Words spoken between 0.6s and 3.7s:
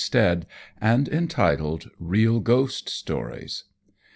and entitled "Real Ghost Stories."